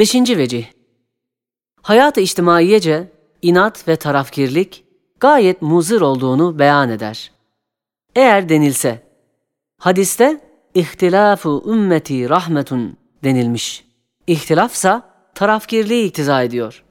Beşinci 0.00 0.38
vecih. 0.38 0.66
Hayat-ı 1.82 2.20
içtimaiyece 2.20 3.12
inat 3.42 3.88
ve 3.88 3.96
tarafkirlik 3.96 4.84
gayet 5.20 5.62
muzır 5.62 6.00
olduğunu 6.00 6.58
beyan 6.58 6.90
eder. 6.90 7.32
Eğer 8.16 8.48
denilse, 8.48 9.02
hadiste 9.78 10.40
ihtilafu 10.74 11.64
ümmeti 11.66 12.30
rahmetun 12.30 12.96
denilmiş. 13.24 13.84
İhtilafsa 14.26 15.02
tarafkirliği 15.34 16.06
iktiza 16.06 16.42
ediyor. 16.42 16.84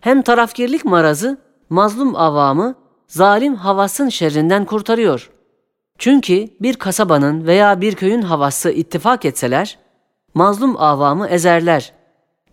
Hem 0.00 0.22
tarafkirlik 0.22 0.84
marazı 0.84 1.38
mazlum 1.68 2.16
avamı 2.16 2.74
zalim 3.08 3.54
havasın 3.54 4.08
şerrinden 4.08 4.64
kurtarıyor. 4.64 5.30
Çünkü 5.98 6.48
bir 6.60 6.76
kasabanın 6.76 7.46
veya 7.46 7.80
bir 7.80 7.94
köyün 7.94 8.22
havası 8.22 8.70
ittifak 8.70 9.24
etseler, 9.24 9.78
mazlum 10.34 10.76
avamı 10.76 11.28
ezerler. 11.28 11.99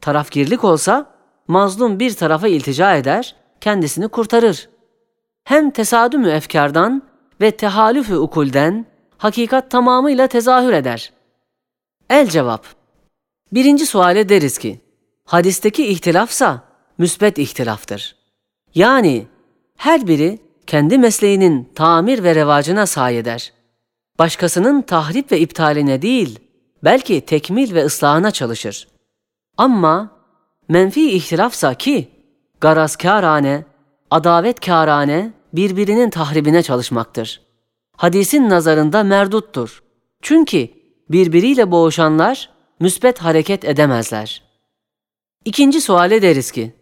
Tarafkirlik 0.02 0.64
olsa, 0.64 1.06
mazlum 1.48 2.00
bir 2.00 2.14
tarafa 2.14 2.48
iltica 2.48 2.96
eder, 2.96 3.36
kendisini 3.62 4.08
kurtarır. 4.08 4.70
Hem 5.44 5.72
tesadümü 5.72 6.30
efkardan 6.30 7.04
ve 7.42 7.52
tehalüfü 7.52 8.16
ukulden 8.16 8.86
hakikat 9.18 9.72
tamamıyla 9.72 10.28
tezahür 10.28 10.74
eder. 10.74 11.14
El 12.10 12.30
cevap. 12.30 12.66
Birinci 13.52 13.86
suale 13.86 14.30
deriz 14.30 14.58
ki, 14.58 14.82
hadisteki 15.26 15.88
ihtilafsa 15.88 16.64
müsbet 16.98 17.38
ihtilaftır. 17.38 18.16
Yani 18.76 19.28
her 19.78 20.08
biri 20.08 20.40
kendi 20.68 20.98
mesleğinin 20.98 21.72
tamir 21.76 22.24
ve 22.24 22.36
revacına 22.36 22.86
sayeder. 22.86 23.54
Başkasının 24.20 24.82
tahrip 24.82 25.32
ve 25.32 25.40
iptaline 25.40 26.02
değil, 26.02 26.40
belki 26.84 27.22
tekmil 27.22 27.76
ve 27.76 27.86
ıslahına 27.86 28.32
çalışır. 28.32 28.88
Ama 29.58 30.10
menfi 30.70 31.12
ihtilafsa 31.12 31.74
ki, 31.74 32.12
garazkârane, 32.62 33.66
adavetkârane 34.12 35.34
birbirinin 35.54 36.10
tahribine 36.10 36.64
çalışmaktır. 36.64 37.42
Hadisin 37.98 38.50
nazarında 38.50 39.04
merduttur. 39.04 39.84
Çünkü 40.22 40.70
birbiriyle 41.10 41.72
boğuşanlar 41.72 42.50
müsbet 42.80 43.20
hareket 43.20 43.66
edemezler. 43.66 44.44
İkinci 45.46 45.82
suale 45.82 46.22
deriz 46.22 46.52
ki, 46.52 46.76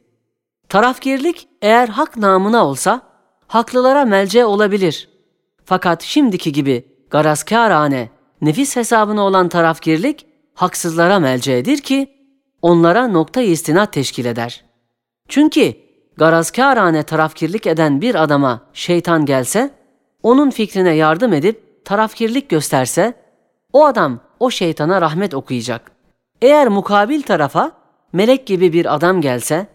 tarafgirlik 0.69 1.47
eğer 1.61 1.87
hak 1.87 2.17
namına 2.17 2.65
olsa, 2.65 3.01
haklılara 3.47 4.05
melce 4.05 4.45
olabilir. 4.45 5.09
Fakat 5.65 6.03
şimdiki 6.03 6.51
gibi 6.51 6.85
garazkârane, 7.09 8.09
nefis 8.41 8.75
hesabına 8.75 9.21
olan 9.21 9.49
tarafgirlik, 9.49 10.25
haksızlara 10.53 11.19
melceedir 11.19 11.77
ki, 11.77 12.14
onlara 12.65 13.07
nokta 13.07 13.41
istinat 13.41 13.93
teşkil 13.93 14.25
eder. 14.25 14.63
Çünkü 15.29 15.73
garazkârane 16.17 17.03
tarafkirlik 17.03 17.67
eden 17.67 18.01
bir 18.01 18.23
adama 18.23 18.61
şeytan 18.73 19.25
gelse, 19.25 19.71
onun 20.23 20.49
fikrine 20.49 20.95
yardım 20.95 21.33
edip 21.33 21.85
tarafkirlik 21.85 22.49
gösterse, 22.49 23.13
o 23.73 23.85
adam 23.85 24.19
o 24.39 24.49
şeytana 24.49 25.01
rahmet 25.01 25.33
okuyacak. 25.33 25.91
Eğer 26.41 26.67
mukabil 26.67 27.21
tarafa 27.21 27.71
melek 28.13 28.47
gibi 28.47 28.73
bir 28.73 28.95
adam 28.95 29.21
gelse, 29.21 29.67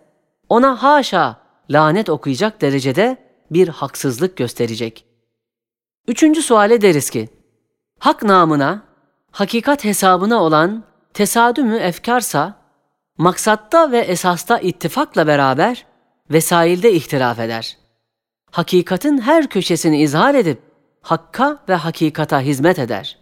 ona 0.48 0.82
haşa 0.82 1.36
lanet 1.70 2.08
okuyacak 2.10 2.60
derecede 2.60 3.16
bir 3.50 3.68
haksızlık 3.68 4.36
gösterecek. 4.36 5.04
Üçüncü 6.08 6.42
suale 6.42 6.80
deriz 6.80 7.10
ki, 7.10 7.28
hak 7.98 8.22
namına, 8.22 8.82
hakikat 9.30 9.84
hesabına 9.84 10.42
olan 10.42 10.84
tesadümü 11.14 11.76
efkarsa, 11.76 12.59
maksatta 13.20 13.92
ve 13.92 13.98
esasta 13.98 14.58
ittifakla 14.58 15.26
beraber 15.26 15.86
vesailde 16.30 16.92
ihtilaf 16.92 17.38
eder. 17.38 17.76
Hakikatin 18.50 19.18
her 19.18 19.48
köşesini 19.48 20.02
izhar 20.02 20.34
edip 20.34 20.58
hakka 21.02 21.58
ve 21.68 21.74
hakikata 21.74 22.40
hizmet 22.40 22.78
eder. 22.78 23.18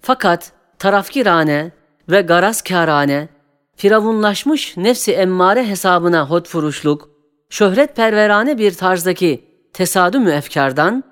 Fakat 0.00 0.52
tarafkirane 0.78 1.70
ve 2.08 2.20
garazkârane, 2.20 3.28
firavunlaşmış 3.76 4.76
nefsi 4.76 5.12
emmare 5.12 5.66
hesabına 5.66 6.30
hotfuruşluk, 6.30 7.10
şöhret 7.50 7.96
perverane 7.96 8.58
bir 8.58 8.74
tarzdaki 8.74 9.44
tesadümü 9.72 10.30
efkardan, 10.30 11.04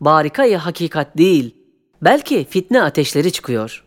barikayı 0.00 0.56
hakikat 0.56 1.18
değil, 1.18 1.54
belki 2.02 2.44
fitne 2.50 2.82
ateşleri 2.82 3.32
çıkıyor. 3.32 3.84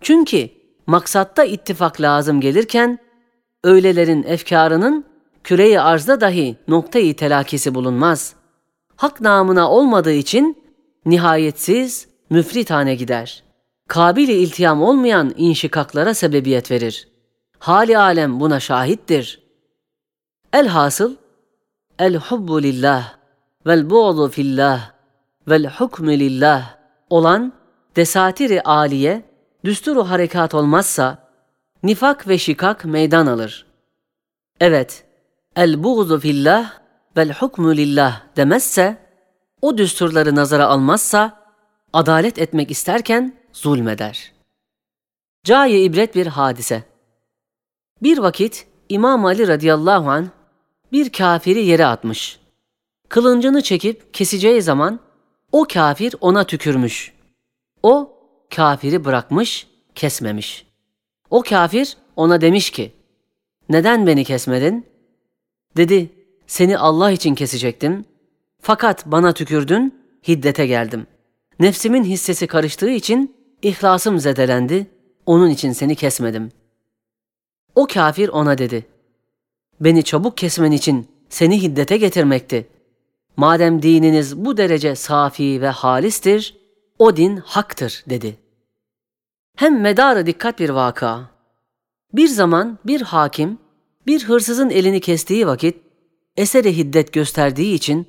Çünkü 0.00 0.55
maksatta 0.86 1.44
ittifak 1.44 2.00
lazım 2.00 2.40
gelirken, 2.40 2.98
öylelerin 3.64 4.22
efkarının 4.22 5.04
küreyi 5.44 5.80
arzda 5.80 6.20
dahi 6.20 6.56
noktayı 6.68 7.16
telakisi 7.16 7.74
bulunmaz. 7.74 8.34
Hak 8.96 9.20
namına 9.20 9.70
olmadığı 9.70 10.12
için 10.12 10.62
nihayetsiz, 11.06 12.08
müfritane 12.30 12.94
gider. 12.94 13.42
Kabili 13.88 14.32
iltiham 14.32 14.82
olmayan 14.82 15.34
inşikaklara 15.36 16.14
sebebiyet 16.14 16.70
verir. 16.70 17.08
Hali 17.58 17.98
alem 17.98 18.40
buna 18.40 18.60
şahittir. 18.60 19.42
Elhasıl, 20.52 21.16
el 21.98 22.16
hubbu 22.16 22.62
lillah 22.62 23.14
vel 23.66 23.90
buğdu 23.90 24.28
fillah 24.28 24.90
vel 25.48 25.66
hukmu 25.66 26.10
lillah 26.10 26.76
olan 27.10 27.52
desatiri 27.96 28.62
aliye, 28.62 29.22
düsturu 29.66 30.10
harekat 30.10 30.54
olmazsa, 30.54 31.28
nifak 31.82 32.28
ve 32.28 32.38
şikak 32.38 32.84
meydan 32.84 33.26
alır. 33.26 33.66
Evet, 34.60 35.04
el 35.56 35.84
buğzu 35.84 36.20
fillah 36.20 36.72
vel 37.16 37.32
hukmu 37.32 37.76
lillah 37.76 38.22
demezse, 38.36 38.96
o 39.62 39.78
düsturları 39.78 40.34
nazara 40.34 40.66
almazsa, 40.66 41.42
adalet 41.92 42.38
etmek 42.38 42.70
isterken 42.70 43.36
zulmeder. 43.52 44.32
Caye 45.44 45.82
ibret 45.82 46.14
bir 46.14 46.26
hadise. 46.26 46.84
Bir 48.02 48.18
vakit 48.18 48.66
İmam 48.88 49.24
Ali 49.24 49.48
radıyallahu 49.48 50.10
an 50.10 50.30
bir 50.92 51.12
kafiri 51.12 51.64
yere 51.64 51.86
atmış. 51.86 52.40
Kılıncını 53.08 53.62
çekip 53.62 54.14
keseceği 54.14 54.62
zaman 54.62 55.00
o 55.52 55.66
kafir 55.72 56.14
ona 56.20 56.44
tükürmüş. 56.44 57.12
O 57.82 58.15
kafiri 58.54 59.04
bırakmış, 59.04 59.66
kesmemiş. 59.94 60.66
O 61.30 61.42
kafir 61.42 61.96
ona 62.16 62.40
demiş 62.40 62.70
ki, 62.70 62.92
neden 63.68 64.06
beni 64.06 64.24
kesmedin? 64.24 64.86
Dedi, 65.76 66.10
seni 66.46 66.78
Allah 66.78 67.10
için 67.10 67.34
kesecektim. 67.34 68.04
Fakat 68.62 69.06
bana 69.06 69.32
tükürdün, 69.32 70.02
hiddete 70.28 70.66
geldim. 70.66 71.06
Nefsimin 71.60 72.04
hissesi 72.04 72.46
karıştığı 72.46 72.90
için 72.90 73.36
ihlasım 73.62 74.18
zedelendi, 74.18 74.86
onun 75.26 75.50
için 75.50 75.72
seni 75.72 75.94
kesmedim. 75.94 76.52
O 77.74 77.86
kafir 77.86 78.28
ona 78.28 78.58
dedi, 78.58 78.86
beni 79.80 80.02
çabuk 80.02 80.36
kesmen 80.36 80.72
için 80.72 81.08
seni 81.28 81.62
hiddete 81.62 81.96
getirmekti. 81.96 82.68
Madem 83.36 83.82
dininiz 83.82 84.36
bu 84.44 84.56
derece 84.56 84.94
safi 84.94 85.60
ve 85.60 85.68
halistir, 85.68 86.56
o 86.98 87.16
din 87.16 87.36
haktır 87.36 88.04
dedi. 88.10 88.36
Hem 89.56 89.80
medarı 89.80 90.26
dikkat 90.26 90.58
bir 90.58 90.70
vaka. 90.70 91.30
Bir 92.12 92.28
zaman 92.28 92.78
bir 92.86 93.00
hakim, 93.00 93.58
bir 94.06 94.24
hırsızın 94.24 94.70
elini 94.70 95.00
kestiği 95.00 95.46
vakit, 95.46 95.76
eseri 96.36 96.76
hiddet 96.76 97.12
gösterdiği 97.12 97.74
için 97.74 98.06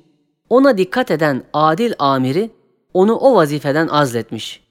ona 0.50 0.78
dikkat 0.78 1.10
eden 1.10 1.44
adil 1.52 1.92
amiri 1.98 2.50
onu 2.94 3.16
o 3.16 3.34
vazifeden 3.34 3.88
azletmiş. 3.88 4.62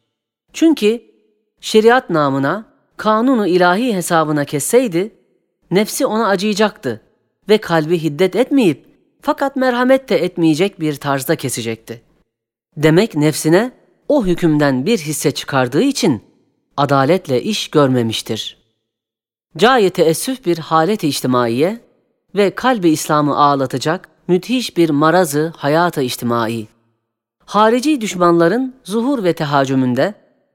Çünkü 0.54 1.02
şeriat 1.62 2.10
namına, 2.10 2.66
kanunu 2.98 3.48
ilahi 3.48 3.96
hesabına 3.96 4.46
kesseydi, 4.46 5.16
nefsi 5.72 6.06
ona 6.06 6.28
acıyacaktı 6.28 7.02
ve 7.50 7.58
kalbi 7.58 8.04
hiddet 8.04 8.36
etmeyip 8.36 8.86
fakat 9.22 9.56
merhamet 9.56 10.10
de 10.10 10.24
etmeyecek 10.24 10.80
bir 10.80 10.96
tarzda 10.96 11.36
kesecekti. 11.36 12.02
Demek 12.78 13.16
nefsine 13.16 13.72
o 14.10 14.26
hükümden 14.26 14.86
bir 14.86 14.98
hisse 14.98 15.32
çıkardığı 15.32 15.82
için 15.82 16.24
adaletle 16.78 17.42
iş 17.42 17.68
görmemiştir. 17.68 18.58
Caye 19.58 19.90
teessüf 19.90 20.46
bir 20.46 20.58
halet-i 20.58 21.08
içtimaiye 21.08 21.80
ve 22.36 22.56
kalbi 22.56 22.90
İslam'ı 22.90 23.38
ağlatacak 23.38 24.10
müthiş 24.28 24.78
bir 24.78 24.90
marazı 24.90 25.54
hayata 25.58 26.02
içtimai. 26.02 26.68
Harici 27.46 28.02
düşmanların 28.02 28.76
zuhur 28.84 29.24
ve 29.24 29.34
tehacümünde 29.34 30.14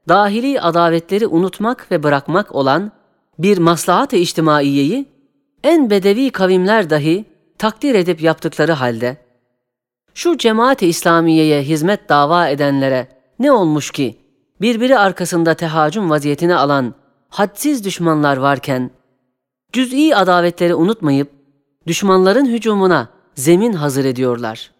dahili 0.09 0.61
adavetleri 0.61 1.27
unutmak 1.27 1.91
ve 1.91 2.03
bırakmak 2.03 2.55
olan 2.55 2.91
bir 3.39 3.57
maslahat-ı 3.57 4.15
içtimaiyeyi 4.15 5.05
en 5.63 5.89
bedevi 5.89 6.29
kavimler 6.29 6.89
dahi 6.89 7.25
takdir 7.57 7.95
edip 7.95 8.21
yaptıkları 8.21 8.71
halde 8.71 9.17
şu 10.13 10.37
cemaat-i 10.37 10.87
İslamiye'ye 10.87 11.61
hizmet 11.61 12.09
dava 12.09 12.47
edenlere 12.47 13.07
ne 13.43 13.51
olmuş 13.51 13.91
ki 13.91 14.17
birbiri 14.61 14.97
arkasında 14.99 15.53
tehacüm 15.53 16.09
vaziyetine 16.09 16.55
alan 16.55 16.95
hadsiz 17.29 17.85
düşmanlar 17.85 18.37
varken 18.37 18.91
Cüz'i 19.73 20.15
adavetleri 20.15 20.75
unutmayıp 20.75 21.31
düşmanların 21.87 22.45
hücumuna 22.45 23.09
zemin 23.35 23.73
hazır 23.73 24.05
ediyorlar. 24.05 24.71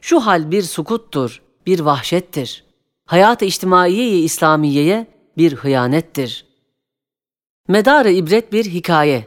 Şu 0.00 0.20
hal 0.20 0.50
bir 0.50 0.62
sukuttur, 0.62 1.42
bir 1.66 1.80
vahşettir. 1.80 2.64
Hayat-ı 3.06 3.44
içtimaiye 3.44 4.18
İslamiye'ye 4.18 5.06
bir 5.36 5.54
hıyanettir. 5.54 6.46
Medarı 7.68 8.10
ibret 8.10 8.52
bir 8.52 8.64
hikaye. 8.64 9.26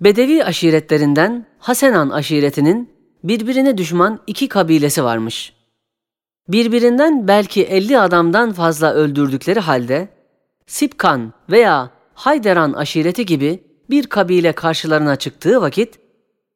Bedevi 0.00 0.44
aşiretlerinden 0.44 1.46
Hasenan 1.58 2.10
aşiretinin 2.10 2.90
birbirine 3.24 3.78
düşman 3.78 4.20
iki 4.26 4.48
kabilesi 4.48 5.04
varmış. 5.04 5.55
Birbirinden 6.48 7.28
belki 7.28 7.62
elli 7.62 8.00
adamdan 8.00 8.52
fazla 8.52 8.92
öldürdükleri 8.92 9.60
halde 9.60 10.08
Sipkan 10.66 11.32
veya 11.50 11.90
Hayderan 12.14 12.72
aşireti 12.72 13.26
gibi 13.26 13.64
bir 13.90 14.06
kabile 14.06 14.52
karşılarına 14.52 15.16
çıktığı 15.16 15.60
vakit 15.60 15.98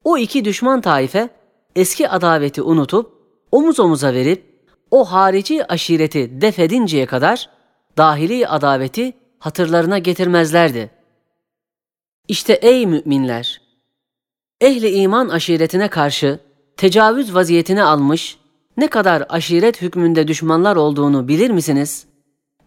o 0.04 0.18
iki 0.18 0.44
düşman 0.44 0.80
taife 0.80 1.28
eski 1.76 2.08
adaveti 2.08 2.62
unutup 2.62 3.12
omuz 3.52 3.80
omuza 3.80 4.12
verip 4.14 4.50
o 4.90 5.04
harici 5.04 5.66
aşireti 5.72 6.40
defedinceye 6.40 7.06
kadar 7.06 7.48
dahili 7.96 8.48
adaveti 8.48 9.12
hatırlarına 9.38 9.98
getirmezlerdi. 9.98 10.90
İşte 12.28 12.52
ey 12.52 12.86
müminler! 12.86 13.60
Ehli 14.60 14.90
iman 14.90 15.28
aşiretine 15.28 15.88
karşı 15.88 16.38
tecavüz 16.76 17.34
vaziyetine 17.34 17.82
almış 17.82 18.39
ne 18.80 18.88
kadar 18.88 19.24
aşiret 19.28 19.82
hükmünde 19.82 20.28
düşmanlar 20.28 20.76
olduğunu 20.76 21.28
bilir 21.28 21.50
misiniz? 21.50 22.06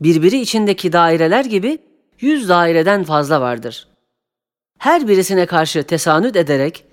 Birbiri 0.01 0.39
içindeki 0.41 0.93
daireler 0.93 1.45
gibi 1.45 1.79
yüz 2.19 2.49
daireden 2.49 3.03
fazla 3.03 3.41
vardır. 3.41 3.87
Her 4.79 5.07
birisine 5.07 5.45
karşı 5.45 5.83
tesanüt 5.83 6.35
ederek 6.35 6.85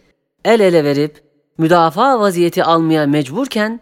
el 0.44 0.61
ele 0.61 0.84
verip 0.84 1.22
müdafaa 1.58 2.20
vaziyeti 2.20 2.64
almaya 2.64 3.06
mecburken 3.06 3.81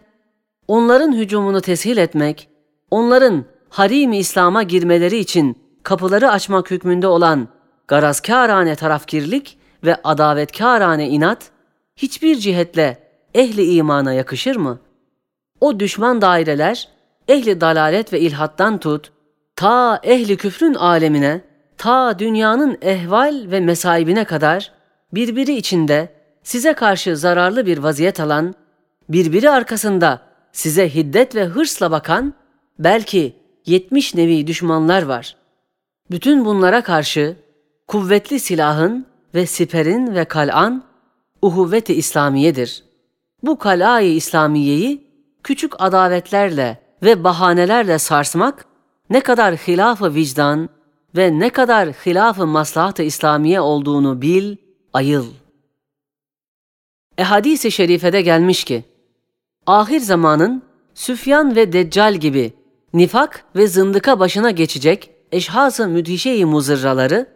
onların 0.67 1.15
hücumunu 1.15 1.61
teshil 1.61 1.97
etmek, 1.97 2.49
onların 2.91 3.45
harimi 3.69 4.17
İslam'a 4.17 4.63
girmeleri 4.63 5.17
için 5.17 5.57
kapıları 5.83 6.31
açmak 6.31 6.71
hükmünde 6.71 7.07
olan 7.07 7.47
garazkârane 7.87 8.75
tarafkirlik 8.75 9.57
ve 9.83 9.95
adavetkârane 10.03 11.09
inat 11.09 11.51
hiçbir 11.95 12.35
cihetle 12.35 13.03
ehli 13.33 13.73
imana 13.73 14.13
yakışır 14.13 14.55
mı? 14.55 14.79
O 15.61 15.79
düşman 15.79 16.21
daireler 16.21 16.87
ehli 17.27 17.61
dalalet 17.61 18.13
ve 18.13 18.19
ilhattan 18.19 18.77
tut, 18.77 19.11
ta 19.55 19.99
ehli 20.03 20.37
küfrün 20.37 20.73
alemine, 20.73 21.41
ta 21.77 22.19
dünyanın 22.19 22.77
ehval 22.81 23.51
ve 23.51 23.59
mesaibine 23.59 24.25
kadar 24.25 24.71
birbiri 25.13 25.55
içinde 25.55 26.09
size 26.43 26.73
karşı 26.73 27.17
zararlı 27.17 27.65
bir 27.65 27.77
vaziyet 27.77 28.19
alan, 28.19 28.55
birbiri 29.09 29.49
arkasında 29.49 30.21
size 30.51 30.95
hiddet 30.95 31.35
ve 31.35 31.45
hırsla 31.45 31.91
bakan 31.91 32.33
belki 32.79 33.35
yetmiş 33.65 34.15
nevi 34.15 34.47
düşmanlar 34.47 35.03
var. 35.03 35.35
Bütün 36.11 36.45
bunlara 36.45 36.81
karşı 36.83 37.35
kuvvetli 37.87 38.39
silahın 38.39 39.05
ve 39.35 39.45
siperin 39.45 40.15
ve 40.15 40.25
kal'an 40.25 40.83
uhuvvet-i 41.41 41.93
İslamiyedir. 41.93 42.83
Bu 43.43 43.57
kal'ayı 43.57 44.15
İslamiyeyi 44.15 45.08
küçük 45.43 45.73
adavetlerle 45.81 46.81
ve 47.03 47.23
bahanelerle 47.23 47.99
sarsmak 47.99 48.65
ne 49.09 49.21
kadar 49.21 49.55
hilaf-ı 49.55 50.13
vicdan 50.13 50.69
ve 51.15 51.39
ne 51.39 51.49
kadar 51.49 51.89
hilaf-ı 51.89 52.47
maslahat-ı 52.47 53.03
İslamiye 53.03 53.61
olduğunu 53.61 54.21
bil, 54.21 54.55
ayıl. 54.93 55.25
E 57.17 57.23
hadis-i 57.23 57.71
şerifede 57.71 58.21
gelmiş 58.21 58.63
ki, 58.63 58.83
ahir 59.67 59.99
zamanın 59.99 60.63
Süfyan 60.93 61.55
ve 61.55 61.73
Deccal 61.73 62.15
gibi 62.15 62.53
nifak 62.93 63.45
ve 63.55 63.67
zındıka 63.67 64.19
başına 64.19 64.51
geçecek 64.51 65.11
eşhas-ı 65.31 65.87
müdhişe-i 65.87 66.45
muzırraları, 66.45 67.27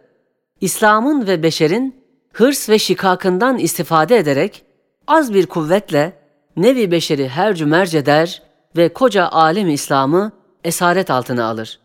İslam'ın 0.60 1.26
ve 1.26 1.42
beşerin 1.42 2.04
hırs 2.32 2.68
ve 2.68 2.78
şikakından 2.78 3.58
istifade 3.58 4.16
ederek 4.16 4.64
az 5.06 5.34
bir 5.34 5.46
kuvvetle 5.46 6.23
nevi 6.56 6.90
beşeri 6.90 7.28
her 7.28 7.54
cümerc 7.54 7.98
eder 7.98 8.42
ve 8.76 8.92
koca 8.92 9.28
alem 9.28 9.70
İslam'ı 9.70 10.32
esaret 10.64 11.10
altına 11.10 11.44
alır. 11.44 11.80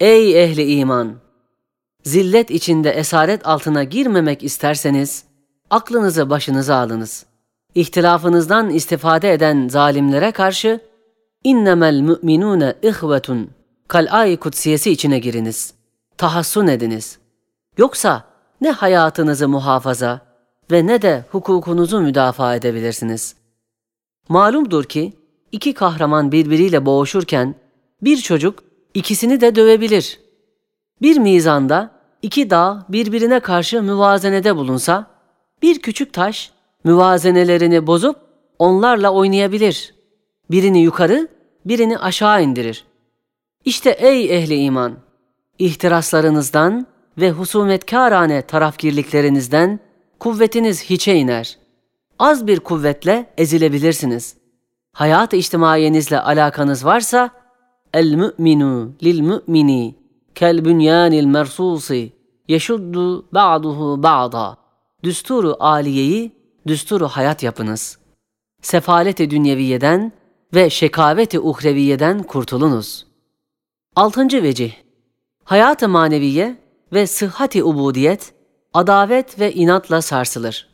Ey 0.00 0.44
ehli 0.44 0.72
iman! 0.72 1.14
Zillet 2.04 2.50
içinde 2.50 2.90
esaret 2.90 3.46
altına 3.46 3.84
girmemek 3.84 4.42
isterseniz, 4.42 5.24
aklınızı 5.70 6.30
başınıza 6.30 6.76
alınız. 6.76 7.26
İhtilafınızdan 7.74 8.70
istifade 8.70 9.32
eden 9.32 9.68
zalimlere 9.68 10.32
karşı, 10.32 10.80
innemel 11.44 12.00
mü'minûne 12.00 12.74
ihvetun, 12.82 13.50
kal'ay 13.88 14.36
kutsiyesi 14.36 14.90
içine 14.90 15.18
giriniz. 15.18 15.74
Tahassun 16.18 16.66
ediniz. 16.66 17.18
Yoksa 17.78 18.24
ne 18.60 18.70
hayatınızı 18.70 19.48
muhafaza 19.48 20.20
ve 20.70 20.86
ne 20.86 21.02
de 21.02 21.24
hukukunuzu 21.30 22.00
müdafaa 22.00 22.54
edebilirsiniz. 22.54 23.34
Malumdur 24.28 24.84
ki, 24.84 25.12
iki 25.52 25.74
kahraman 25.74 26.32
birbiriyle 26.32 26.86
boğuşurken, 26.86 27.54
bir 28.02 28.16
çocuk 28.16 28.64
ikisini 28.94 29.40
de 29.40 29.56
dövebilir. 29.56 30.20
Bir 31.02 31.18
mizanda 31.18 31.90
iki 32.22 32.50
dağ 32.50 32.86
birbirine 32.88 33.40
karşı 33.40 33.82
müvazenede 33.82 34.56
bulunsa, 34.56 35.06
bir 35.62 35.78
küçük 35.78 36.12
taş 36.12 36.50
müvazenelerini 36.84 37.86
bozup 37.86 38.16
onlarla 38.58 39.12
oynayabilir. 39.12 39.94
Birini 40.50 40.82
yukarı, 40.82 41.28
birini 41.64 41.98
aşağı 41.98 42.42
indirir. 42.42 42.84
İşte 43.64 43.90
ey 43.90 44.36
ehli 44.36 44.54
iman, 44.54 44.96
ihtiraslarınızdan 45.58 46.86
ve 47.18 47.30
husumetkârane 47.30 48.42
tarafgirliklerinizden 48.42 49.80
kuvvetiniz 50.20 50.84
hiçe 50.84 51.14
iner. 51.14 51.58
Az 52.18 52.46
bir 52.46 52.60
kuvvetle 52.60 53.34
ezilebilirsiniz. 53.38 54.36
Hayat-ı 54.92 55.36
içtimaiyenizle 55.36 56.20
alakanız 56.20 56.84
varsa, 56.84 57.30
el 57.94 58.14
mü'minu 58.14 58.92
lil 59.02 59.20
mü'mini 59.20 59.94
kel 60.34 60.64
bünyanil 60.64 61.24
mersusi 61.24 62.12
yeşuddu 62.48 63.26
ba'duhu 63.32 64.02
ba'da. 64.02 64.56
Düsturu 65.02 65.56
aliyeyi 65.60 66.32
düsturu 66.66 67.08
hayat 67.08 67.42
yapınız. 67.42 67.98
Sefaleti 68.62 69.30
dünyeviyeden 69.30 70.12
ve 70.54 70.70
şekaveti 70.70 71.40
uhreviyeden 71.40 72.22
kurtulunuz. 72.22 73.06
Altıncı 73.96 74.42
vecih 74.42 74.72
Hayat-ı 75.44 75.88
maneviye 75.88 76.56
ve 76.92 77.06
sıhhati 77.06 77.64
ubudiyet, 77.64 78.34
adavet 78.74 79.40
ve 79.40 79.52
inatla 79.52 80.02
sarsılır. 80.02 80.68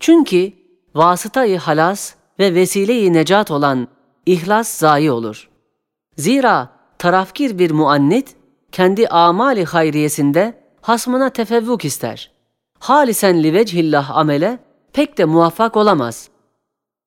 Çünkü 0.00 0.52
vasıtayı 0.94 1.58
halas 1.58 2.14
ve 2.38 2.54
vesileyi 2.54 3.12
necat 3.12 3.50
olan 3.50 3.88
ihlas 4.26 4.68
zayi 4.78 5.10
olur. 5.12 5.50
Zira 6.16 6.68
tarafkir 6.98 7.58
bir 7.58 7.70
muannit, 7.70 8.36
kendi 8.72 9.08
amali 9.08 9.64
hayriyesinde 9.64 10.62
hasmına 10.80 11.30
tefevvuk 11.30 11.84
ister. 11.84 12.30
Halisen 12.78 13.42
li 13.42 13.54
vechillah 13.54 14.16
amele 14.16 14.58
pek 14.92 15.18
de 15.18 15.24
muvaffak 15.24 15.76
olamaz. 15.76 16.28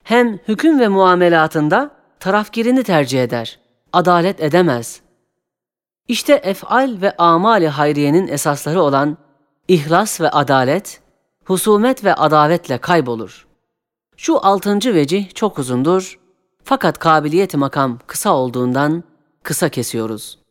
Hem 0.03 0.37
hüküm 0.47 0.79
ve 0.79 0.87
muamelatında 0.87 1.91
tarafkirini 2.19 2.83
tercih 2.83 3.23
eder, 3.23 3.59
adalet 3.93 4.41
edemez. 4.41 5.01
İşte 6.07 6.33
efal 6.33 6.97
ve 7.01 7.17
amali 7.17 7.67
hayriyenin 7.67 8.27
esasları 8.27 8.81
olan 8.81 9.17
ihlas 9.67 10.21
ve 10.21 10.29
adalet, 10.29 11.01
husumet 11.45 12.03
ve 12.03 12.13
adavetle 12.13 12.77
kaybolur. 12.77 13.47
Şu 14.25 14.45
altıncı 14.45 14.93
vecih 14.93 15.33
çok 15.33 15.59
uzundur 15.59 16.19
fakat 16.63 16.99
kabiliyet 16.99 17.55
makam 17.55 17.99
kısa 18.07 18.33
olduğundan 18.33 19.03
kısa 19.43 19.69
kesiyoruz.'' 19.69 20.42